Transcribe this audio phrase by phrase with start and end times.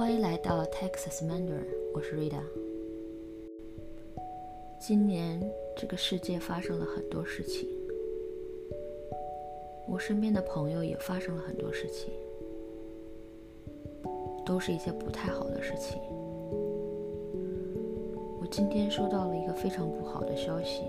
[0.00, 2.40] 欢迎来到 Texas Mandarin，我是 Rita。
[4.80, 5.38] 今年
[5.76, 7.68] 这个世界发生了很多事情，
[9.86, 12.10] 我身边的朋友也发生了很多事情，
[14.46, 16.00] 都是一些不太好的事情。
[18.40, 20.80] 我今天收到了一个非常不好的消息，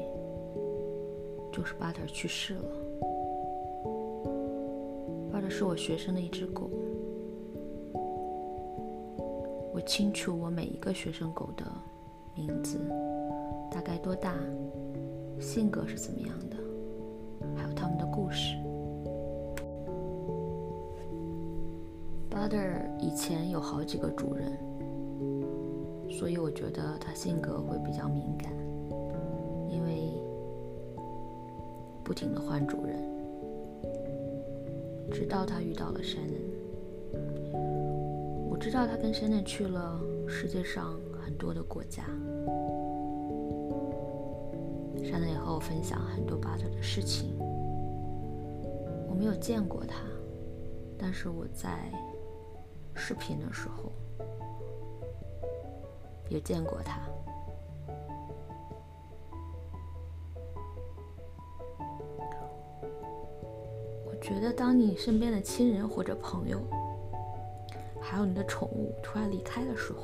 [1.51, 2.63] 就是 Butter 去世了。
[5.33, 6.69] 巴特是我学生的一只狗。
[9.73, 11.65] 我清楚我每一个学生狗的
[12.35, 12.77] 名字，
[13.71, 14.35] 大概多大，
[15.39, 16.57] 性格是怎么样的，
[17.55, 18.57] 还有他们的故事。
[22.29, 24.51] Butter 以前有好几个主人，
[26.09, 28.51] 所以我觉得它性格会比较敏感，
[29.69, 30.11] 因为
[32.03, 32.97] 不停的换主人，
[35.11, 36.51] 直到它遇到了 Shannon。
[38.61, 42.03] 知道他跟 Shannon 去了世界上很多的国家。
[44.97, 47.35] Shannon 也和我分享很多 Butter 的事情。
[49.09, 50.03] 我没有见过他，
[50.95, 51.91] 但是我在
[52.93, 53.91] 视频的时候
[56.29, 57.01] 也见过他。
[64.05, 66.61] 我觉得，当你身边的亲人或者朋友，
[68.11, 69.99] 还有你的宠物突然离开的时候，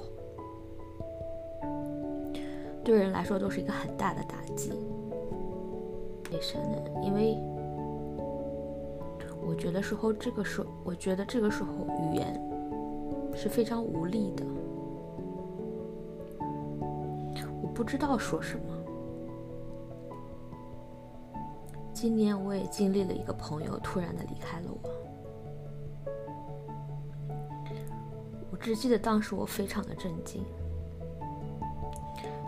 [2.82, 4.72] 对人来说都是一个很大的打击。
[6.32, 7.02] 为什么呢？
[7.04, 7.38] 因为
[9.46, 12.42] 我觉得时候这个时候，我觉得这个时候语言
[13.36, 14.46] 是非常无力的，
[17.62, 18.64] 我不知道说什么。
[21.92, 24.97] 今年我也经历了一个朋友突然的离开了我。
[28.68, 30.44] 只记得当时我非常的震惊。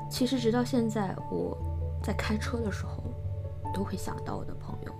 [0.09, 1.57] 其实直到现在，我
[2.03, 3.01] 在开车的时候
[3.73, 4.91] 都会想到我的朋友，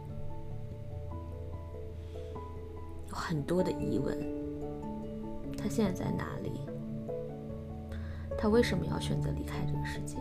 [3.09, 4.17] 有很多的疑问：
[5.57, 6.61] 他现在在哪里？
[8.37, 10.15] 他为什么要选择离开这个世界？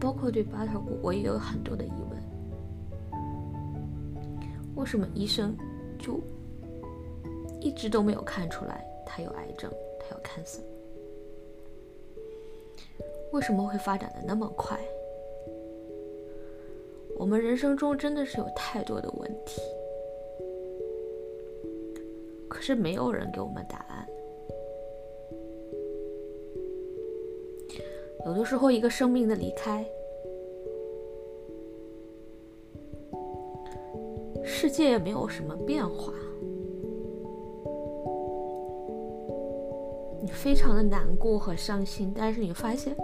[0.00, 2.20] 包括对巴特谷，我也有很多的疑问：
[4.74, 5.56] 为什么医生？
[6.04, 6.20] 就
[7.60, 10.60] 一直都没有看出来他有癌症，他有 cancer，
[13.32, 14.78] 为什么会发展的那么快？
[17.16, 19.62] 我们人生中真的是有太多的问题，
[22.48, 24.06] 可是没有人给我们答案。
[28.26, 29.86] 有的时候，一个生命的离开。
[34.44, 36.12] 世界也没有什么变化，
[40.22, 42.94] 你非常的难过和伤心，但是你发现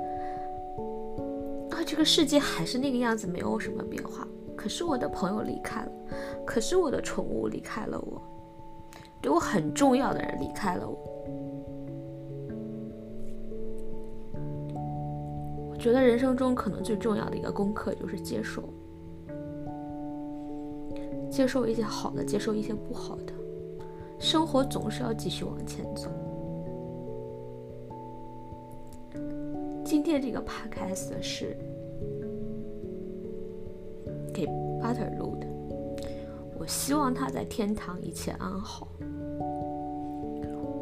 [1.70, 4.28] 啊，这个世界还是那个样子，没有什么变化。
[4.54, 5.92] 可是我的朋友离开了，
[6.44, 8.20] 可是我的宠物离开了我，
[9.22, 10.98] 对我很重要的人离开了我。
[15.70, 18.62] 我觉得人生中可能最重要的一个功课就是接受。
[21.30, 23.32] 接受一些好的，接受一些不好的，
[24.18, 26.10] 生活总是要继续往前走。
[29.84, 31.56] 今天这个 podcast 是
[34.34, 34.46] 给
[34.80, 35.46] Butter 录的，
[36.58, 38.88] 我希望他在天堂一切安好。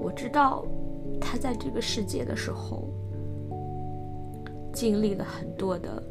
[0.00, 0.64] 我知道
[1.20, 2.88] 他在这个世界的时候
[4.72, 6.02] 经历了很多的。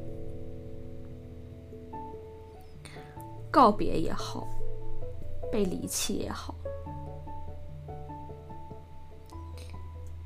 [3.57, 4.47] 告别也好，
[5.51, 6.53] 被离弃也好，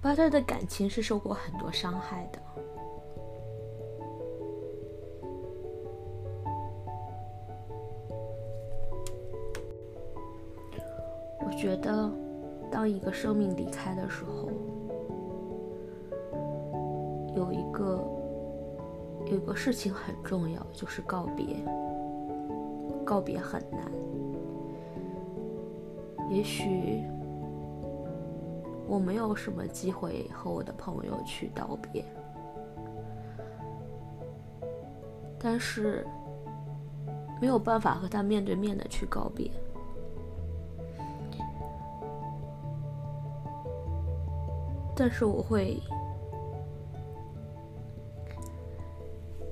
[0.01, 2.39] 巴特的感情是受过很多伤害的。
[11.39, 12.11] 我觉得，
[12.69, 14.49] 当一个生命离开的时候，
[17.33, 18.03] 有一个
[19.27, 21.55] 有个事情很重要，就是告别。
[23.11, 23.91] 告别很难，
[26.29, 27.03] 也许
[28.87, 32.05] 我没有什么机会和我的朋友去道别，
[35.37, 36.07] 但是
[37.41, 39.51] 没有办法和他面对面的去告别。
[44.95, 45.77] 但是我会，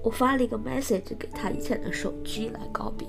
[0.01, 3.05] 我发了一个 message 给他以前的手机来告别。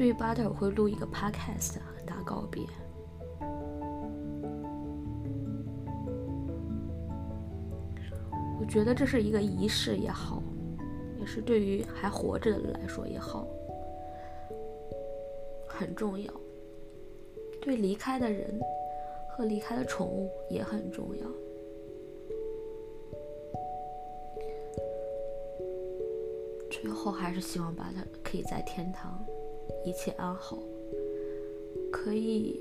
[0.00, 2.62] 对于巴特，我会录一个 podcast 和他告别。
[8.58, 10.42] 我觉得这是一个仪式也好，
[11.18, 13.46] 也是对于还活着的人来说也好，
[15.68, 16.32] 很重要。
[17.60, 18.58] 对离开的人
[19.28, 21.26] 和离开的宠物也很重要。
[26.70, 29.22] 最后还是希望巴特可以在天堂
[29.84, 30.58] 一切安好，
[31.90, 32.60] 可以。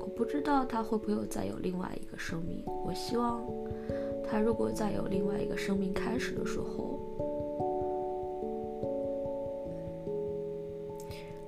[0.00, 2.62] 我不知道他会不会再有另外一个生命。
[2.84, 3.42] 我希望
[4.22, 6.98] 他如果再有另外一个生命开始的时候，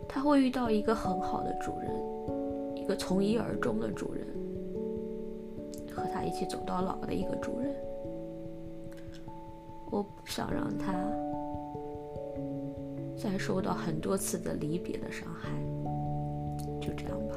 [0.09, 1.91] 他会遇到一个很好的主人，
[2.77, 4.27] 一个从一而终的主人，
[5.95, 7.75] 和他一起走到老的一个主人。
[9.91, 10.93] 我不想让他
[13.17, 15.49] 再受到很多次的离别的伤害，
[16.81, 17.35] 就这样吧。